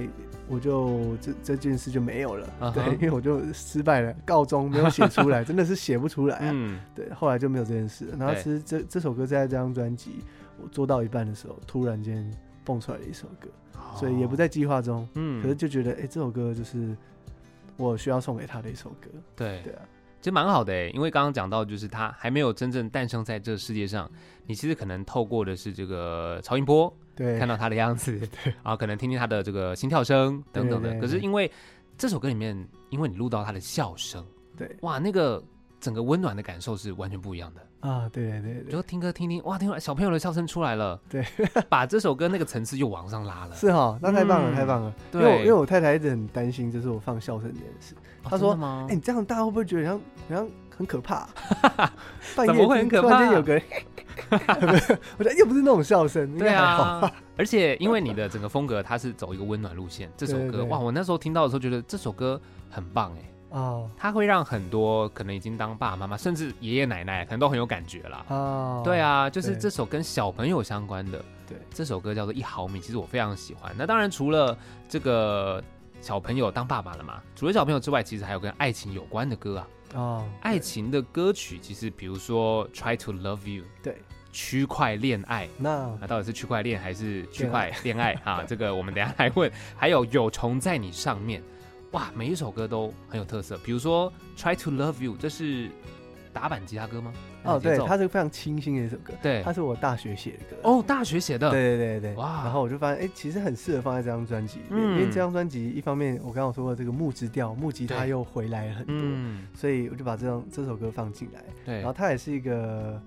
[0.49, 2.47] 我就这这件事就没有了。
[2.61, 2.75] Uh huh.
[2.75, 6.51] 对，因为我就失败了，告终没有写出来， 真的是写不出来啊。
[6.53, 8.07] 嗯，对，后来就没有这件事。
[8.19, 10.17] 然后其实这这首歌在这张专辑
[10.63, 12.31] 我做到一半的时候，突然间
[12.65, 13.99] 蹦出来了一首歌，oh.
[13.99, 15.09] 所以也不在计划中。
[15.15, 16.97] 嗯，可是就觉得哎、欸，这首歌就是
[17.77, 19.09] 我需要送给他的一首歌。
[19.35, 19.83] 对，对啊。
[20.25, 24.11] 其实蛮好的诶，因为刚刚讲到，就是他还没有真正诞生在这个世界上，
[24.47, 30.89] 你其实可能透过的是这个超音波，对，看到他的样子， 对，然后可能听听他的这个心跳声等等的。
[30.89, 31.53] 对对对，可是因为
[31.99, 32.57] 这首歌里面，
[32.89, 34.25] 因为你录到他的笑声，
[34.57, 35.45] 对，哇，那个
[35.79, 37.61] 整个温暖的感受是完全不一样的。
[37.87, 41.23] 啊，对对对，就听歌听听，哇，听完小朋友的笑声出来了，对，
[41.69, 48.53] 把这首歌那个层次又往上拉了，是哈，那太棒了，太棒了，对，因为因为我太太一直很担心，就是我放笑声这件事，她说，
[48.89, 51.29] 哎，你这样大家会不会觉得像好像很可怕？
[52.35, 53.25] 半夜会很可怕？
[53.33, 53.61] 有个，
[55.19, 63.31] 我觉得 又不是那种笑声，对啊，而且因为你的整个风格，它是走一个温暖路线，这首歌，哇，我那时候听到的时候觉得这首歌很棒，哎。
[63.51, 68.25] 哦，他会让很多可能已经当爸爸妈妈，甚至爷爷奶奶，可能都很有感觉啦。
[68.27, 73.73] 哦，对啊，就是这首跟小朋友相关的，对，这首歌叫做《一毫米》，其实我非常喜欢。
[73.79, 74.59] 那当然，除了
[74.89, 75.63] 这个
[76.05, 79.69] 小朋友当爸爸了嘛，除了小朋友之外，其实还有跟爱情有关的歌啊。
[79.95, 88.45] 哦，爱情的歌曲，其实比如说《Try to Love You》，对，区块恋爱，那那到底是区块链还是区块恋爱啊？
[88.47, 89.51] 这个我们等下来问。
[89.79, 91.43] 还有有虫在你上面。
[91.93, 93.57] 哇，每一首歌都很有特色。
[93.65, 95.71] 比如说《Try to Love You》，这是
[96.35, 97.13] 打板吉他歌吗？
[97.45, 99.15] 哦，对，它是非常清新的一首歌。
[99.23, 100.57] 对，它是我大学写的歌。
[100.65, 101.51] 哦，大学写的。
[101.51, 102.15] 对对对对。
[102.17, 111.43] 哇，然后我就发现，哎、欸，其实很适合放在这张专辑里面，嗯、因为这张专辑一方面我刚刚说的这个木质调，木吉他又回来了很多，嗯、所以我就把这张这首歌放进来。
[111.65, 113.01] 对，然后它也是一个。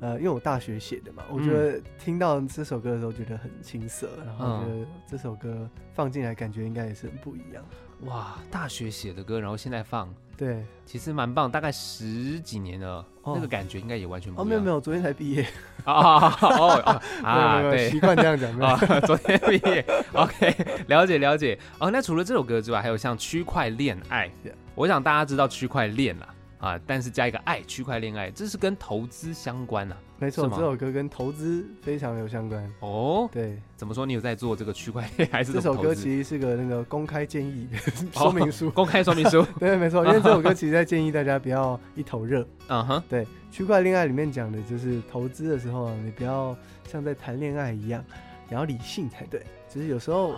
[0.00, 7.64] 呃，因为我大学写的嘛，我觉得听到这首歌的时候觉得很青涩，嗯、然后觉得这首歌放进来感觉应该也是很不一样。
[8.02, 14.46] 哇，大学写的歌，然后现在放，对，其实蛮棒，大概十几年了，哦、那个感觉应该也完全不一样。
[14.46, 15.44] 哦，没有没有，昨天才毕业。
[15.84, 18.56] 哦哦啊， 对，习惯这样讲。
[18.60, 19.84] 啊， 昨天毕业。
[20.12, 21.58] OK，了解了解。
[21.78, 24.30] 哦，那除了这首歌之外，还有像区块恋爱.
[24.76, 26.28] 我想大家知道区块链啦。
[26.58, 29.96] 啊，但是加一个爱，区块恋爱，这是跟投资相关啊。
[30.20, 32.68] 没错，这首歌跟投资非常有相关。
[32.80, 34.04] 哦，对，怎么说？
[34.04, 37.68] 你有在做这个区块链还是这首歌其实是个那个公开建议
[38.12, 39.46] 说明书， 公开说明书。
[39.60, 42.46] 对，没错，因为这首歌其实在建议大家不要一头热。
[42.68, 46.56] 嗯哼，对，区块恋爱里面讲的就是投资的时候，你不要
[46.88, 48.04] 像在谈恋爱一样，
[48.48, 49.42] 你要理性才对。
[49.68, 50.34] 只是有时候，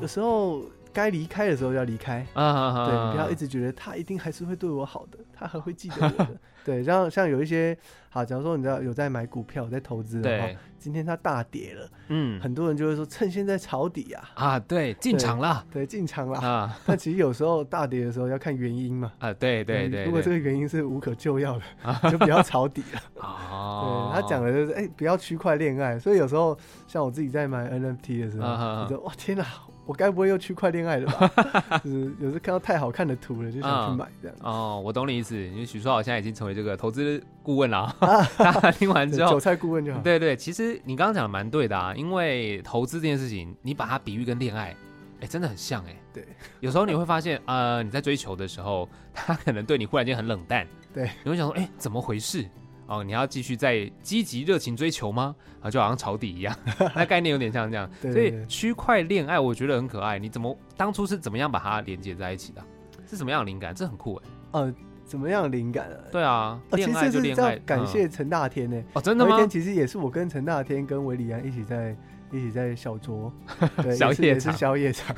[0.00, 0.62] 有时候。
[0.92, 2.86] 该离开的时候要离开啊！
[2.86, 6.28] 对，你不要一直觉得他一定还是会对我好的，他还会记得我的。
[6.64, 7.76] 对，像像有一些
[8.16, 10.48] 好，假如说你知道有在买股票、在投资的话，
[10.78, 16.78] 今天它大跌了，嗯，很多人就会说趁现在抄底啊啊，对，进场了，对，进场了啊。
[16.86, 19.12] 但其实有时候大跌的时候要看原因嘛。
[19.18, 21.60] 啊，对对对，如果这个原因是无可救药
[22.02, 24.10] 的， 就不要抄底了哦。
[24.16, 29.44] 对，他讲的就是哎，不要区块恋爱，所以有时候像我自己在买 NFT 的时候，你说哇天哪！
[29.86, 31.78] 我该不会又区块恋爱了吧？
[31.84, 34.36] 就是有时看到太好看的图了，就想去买这样。
[34.42, 37.94] 哦，我懂你意思，因为许书豪现在已经成为这个投资顾问了。
[38.00, 40.00] 啊， 听完之后，韭菜顾问就好。
[40.00, 44.74] 对对，其实你刚刚讲的蛮对的啊，因为投资这件事情，你把它比喻跟恋爱，
[45.20, 45.96] 哎，真的很像哎。
[46.12, 46.26] 对，
[46.60, 50.66] 有时候你会发现，呃，你在追求的时候，他可能对你忽然间很冷淡。
[50.92, 52.44] 对，你会想说，哎，怎么回事？
[52.86, 55.34] 哦，你要继续再积极热情追求吗？
[55.60, 56.54] 啊，就好像抄底一样，
[56.94, 57.90] 那概念有点像这样。
[58.00, 60.18] 所以区块恋爱我觉得很可爱。
[60.18, 62.62] 你怎么当初是怎么样把它连接在一起的？
[63.08, 63.74] 是什么样的灵感？
[63.74, 64.28] 这很酷哎。
[64.52, 65.98] 呃，怎么样的灵感啊？
[66.10, 67.56] 对啊，恋爱就恋爱。
[67.66, 68.82] 感谢陈大天呢。
[68.94, 69.32] 哦，真的吗？
[69.32, 71.96] 那天其实也是我跟陈大天跟韦礼安一起在
[72.32, 73.30] 一起在小酌，
[73.96, 75.14] 小夜场，宵夜场。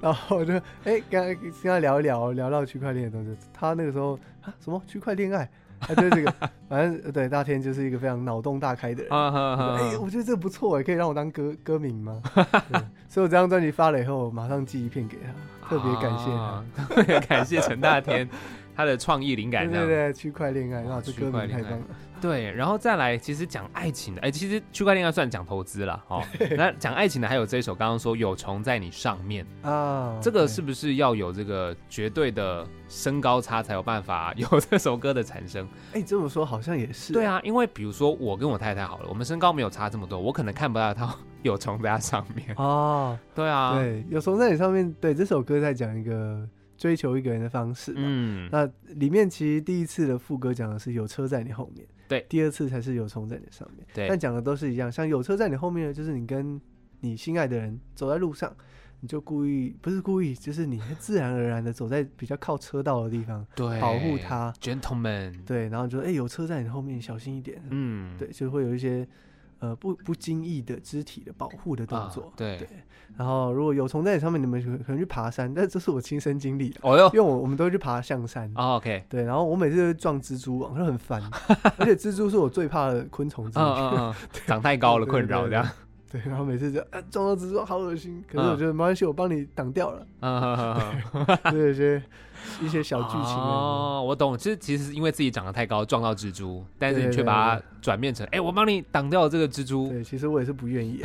[0.00, 3.34] 然后我就哎，刚刚跟他聊一聊，聊到区块链的东西。
[3.52, 5.48] 他那个时候啊，什么区块恋爱？
[5.80, 6.34] 啊， 就是这个，
[6.68, 9.12] 反正对大天就是一个非常脑洞大开的人。
[9.12, 12.22] 哎，我觉得这个不错哎，可以让我当歌歌名吗？
[13.08, 18.28] 所以我这张专辑发了以后，我马上寄一片给他，特别感谢他，特别感谢陈大天
[18.74, 19.66] 他的创意灵感。
[19.70, 21.86] 对对对，区块恋爱，然后这歌名太棒了。
[22.20, 26.22] 对，然后再来，其实讲爱情的，哎，其实区块链要算讲投资了哦。
[26.56, 35.68] 那讲爱情的还有这一首，刚刚说有虫在你上面啊，这个是不是要有这个绝对的身高差才有办法 有这首歌的产生？
[35.92, 37.12] 哎，这么说好像也是。
[37.12, 43.18] 对啊，因为比如说我跟我太太好了，我们身高没有差这么多，我可能看不到他 有虫在他上面哦。
[43.34, 44.92] 对啊，对，有虫在你上面。
[45.00, 46.48] 对，这首歌在讲一个。
[46.78, 56.60] 追求一个人的方式，嗯，那里面其实第一次的副歌讲的是有车在你后面，对，第二次才是有虫在你上面，对，但讲的都是一样，像有车在你后面的，就是你跟
[57.00, 58.54] 你心爱的人走在路上，
[59.00, 64.52] 你就故意不是故意，就是你自然而然的走在比较靠车道的地方，对，保护他。
[64.60, 69.06] Gentlemen 对，然后就说哎、欸，有车在你后面，小心一点，嗯，对，就会有一些。
[69.58, 72.68] 呃，不不经意的肢体的保护的动作，啊、对对。
[73.16, 76.80] 然后如果有虫在你上面，你们可能去爬山，但这是我亲身经历的。
[76.82, 78.52] 哦哟，因为我我们都会去爬象山。
[78.54, 79.04] 哦、OK。
[79.08, 81.22] 对，然后我每次都会撞蜘蛛网，就很烦。
[81.78, 83.62] 而且蜘蛛是我最怕的昆虫之一。
[84.46, 85.66] 长太高了，困扰这样。
[86.10, 88.22] 对，然后每次就啊撞到蜘蛛，好恶心。
[88.30, 90.06] 可是我觉得没关系，我帮你挡掉了。
[90.20, 90.92] 啊。
[91.50, 92.02] 对，有些
[92.62, 93.34] 一些小剧情。
[93.36, 94.38] 哦，我懂。
[94.38, 99.88] 其实其实是因为自己长得太高撞到蜘蛛，但是你却把它转变成哎，我帮你挡掉了这个蜘蛛。
[99.88, 101.02] 对，其实我也是不愿意。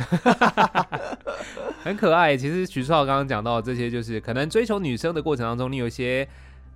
[1.82, 2.36] 很可爱。
[2.36, 6.26] 其实许书豪刚刚讲到这些，就是可能追求女生的过程当中，你有一些。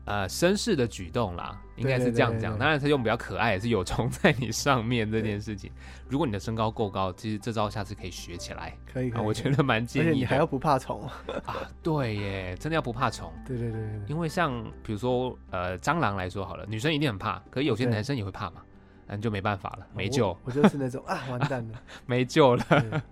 [0.06, 2.56] 呃，绅士的举动啦，应该是这样讲。
[2.56, 5.70] 当然，他用比较可爱，也是有虫在你上面这件事情。
[6.08, 8.72] 如果你的身高够高，其实这招下次可以学起来。
[8.92, 10.06] 可以，我觉得蛮建议。
[10.06, 11.02] 而且你还要不怕虫
[11.44, 11.56] 啊？
[11.82, 13.32] 对耶，真的要不怕虫。
[13.44, 18.62] 对对对，因为像比如说呃蟑螂来说好了，女生一定很怕，可是有些男生也会怕嘛，
[19.08, 20.38] 那就没办法了，没救。
[20.44, 23.02] 我就是那种啊，完蛋了， 没救了。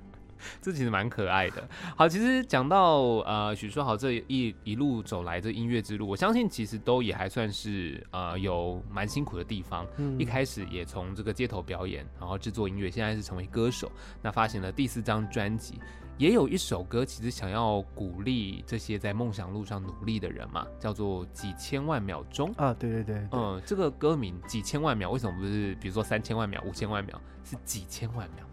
[0.61, 1.69] 这其实蛮可爱的。
[1.97, 9.87] 好，其实讲到呃许书豪这一一路走来这音乐之路，我相信其实都也还算是呃有蛮辛苦的地方。
[9.97, 13.91] 嗯，一开始也从这个街头表演，然后制作音乐，现在是成为歌手。
[14.23, 15.79] 那发行了第四张专辑，
[16.17, 22.75] 也有一首歌，其实想要鼓励这些在梦想路上努力的人嘛，叫做《几千万秒钟》啊。
[22.79, 28.47] 对对对，对，嗯，这个歌名《几千万秒》为什么不是比如说三千万秒、五千万秒，是几千万秒？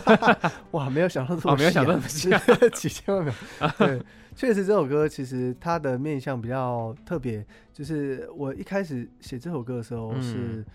[0.72, 2.30] 哇，没有想到这么细、啊，哦，没有想到这么细，
[2.74, 3.34] 几千万秒。
[3.78, 4.02] 对，
[4.34, 7.46] 确实这首歌其实它的面向比较特别。
[7.72, 10.66] 就是我一开始写这首歌的时候，是、嗯、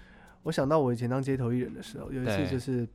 [0.44, 2.88] 我想到我以前当街头艺人的时候，有一次就是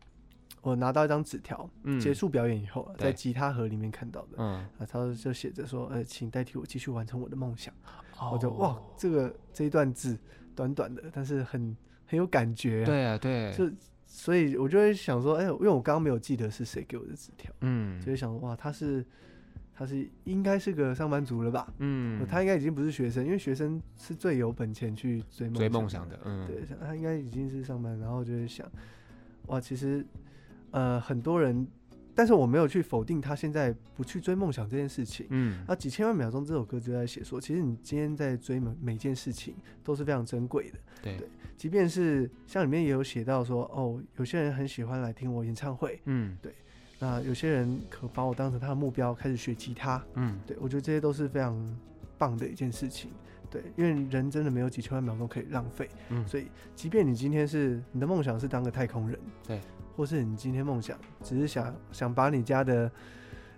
[0.63, 1.69] 我拿到一张纸条，
[2.01, 7.75] 结束表演以后，在吉他盒里面看到的，嗯，啊，他就写着说，呃，请代替我继续完成我的梦想。
[8.19, 10.17] 哦、我就哇，这个这一段字
[10.57, 12.87] 短短的，但是很很有感觉、啊。
[12.87, 13.71] 对啊，对，就。
[14.15, 19.03] 所以我就会想说，哎、欸，因为我刚刚没有记得是谁给我的纸条，嗯，就会想说，哇，他是，
[19.73, 28.71] 他是应该是个上班族了吧，嗯，他应该已经不是学生，因为学生是最有本钱去追梦追梦想的，嗯，对，他应该已经是上班，然后就会想，
[29.47, 30.05] 哇，其实，
[30.73, 31.67] 呃，很多人。
[32.15, 35.27] 但是我没有去否定他现在不去追梦想这件事情。
[35.31, 40.79] 嗯，那几千万秒钟这首歌就在写说，其实你今天在追每每件事情都是非常珍贵的。
[41.01, 46.03] 对，对，即便是像里面也有写到说，哦，有些人很喜欢来听我演唱会。
[46.05, 46.55] 嗯，对。
[46.99, 50.05] 那有些人可把我当成他的目标，开始学吉他。
[50.13, 51.57] 嗯，对，我觉得这些都是非常
[52.19, 53.11] 棒的一件事情。
[53.51, 55.89] 对，因为人真的没有几千万秒钟可以浪费。
[56.11, 59.19] 嗯，所以即便你今天是你的梦想是当个太空人。
[59.47, 59.59] 对。
[59.97, 62.91] 或是你今天梦想只是想想把你家的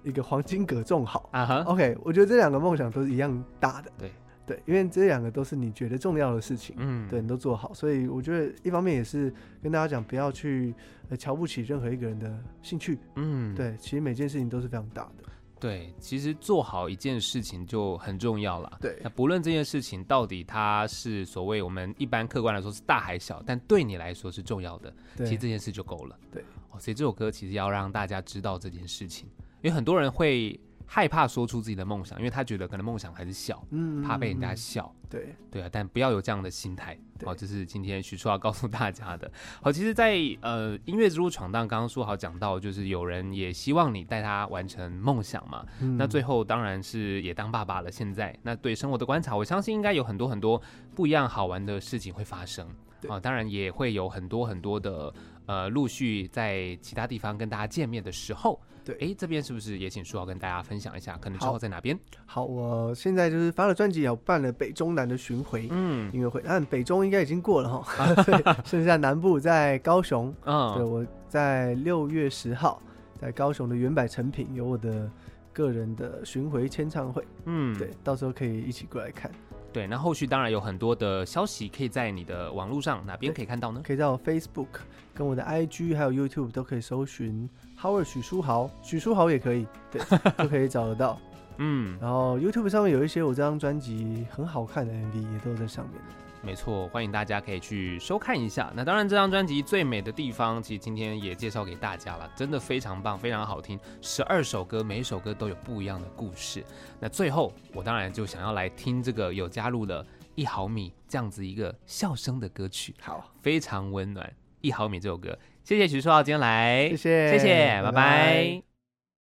[0.03, 1.29] 一个黄金葛种好。
[1.33, 4.11] 啊哈、uh huh.，OK，我觉得这两个梦想都是一样大的，对。
[4.47, 10.75] 对，因为这两个都是你觉得重要的事情，嗯，对，你都做好，所以我觉得一方面也是跟大家讲，不要去
[11.09, 15.25] 呃瞧不起任何一个人的兴趣，嗯，对，其实每件事情都是非常大的。
[15.65, 18.77] 对，其实做好一件事情就很重要了。
[18.83, 26.19] 对，那不论这件事情到底它是所谓我们一般客观来说是大还小，但对你来说是重要的，对其实这件事就够了。
[26.31, 29.27] 对，哦，所以这首歌其实要让大家知道这件事情，
[29.63, 30.61] 因为很多人会。
[30.87, 34.95] 害怕说出自己的梦想，因为他觉得可能梦想还是小，嗯，怕被人家笑。
[35.09, 36.99] 对对啊，但不要有这样的心态。
[37.25, 39.31] 好，这是今天徐叔要告诉大家的。
[39.63, 45.65] 好，其实在，在呃音乐之路闯荡，刚刚说好讲到，就是有人也希望你带他完成梦想嘛。
[45.81, 47.93] 嗯、那最后当然是也当爸爸了。
[47.93, 50.61] 现在，那对生活的观察，我相信应该有很多很多
[50.97, 52.67] 不一样好玩的事情会发生。
[53.09, 55.13] 啊对，当然也会有很多很多的
[55.47, 61.17] 呃陆续在其他地方跟大家见面的时候，对，哎，这边是不是也请书豪跟大家分享一下？
[61.19, 61.99] 可能之后在哪边？
[62.27, 66.11] 好，我现在就是发了专辑，有办了北中南的巡回嗯。
[66.13, 72.81] 音乐会，但北中应该已经过了哈，啊、 对，剩下南部在高雄，嗯，对，我在六月十号
[73.19, 75.11] 在高雄的原版成品有我的
[75.53, 79.31] 个人的巡回签唱会，嗯，对，到时候可以一起过来看。
[79.75, 83.83] 对，那后续当然有很多的消息可以在你的网络上哪边可以看到呢？
[83.85, 84.69] 可以在我 Facebook
[85.13, 87.51] 跟我的 IG 还有 YouTube 都可以搜寻
[87.81, 90.01] Howard 许书豪，许书豪也可以，对，
[90.37, 91.19] 都可以找得到。
[91.59, 96.01] 嗯，然后 YouTube 上面有一些我这张专辑很好看的 MV 也都在上面。
[96.45, 98.71] 没错，欢迎大家可以去收看一下。
[98.77, 103.81] 那当然，这张专辑最美的地方，其实今天也介绍给大家了，真的非常棒，非常好听。
[104.03, 106.63] 十二首歌，每一首歌都有不一样的故事。
[107.01, 114.31] 那最后，我当然就想要来听这个有加入了一毫米这样子一个笑声的歌曲，好，非常温暖。
[114.61, 117.93] 一毫米这首歌，谢谢许书豪今天来，谢谢，谢谢，拜拜。
[117.93, 118.74] 拜拜。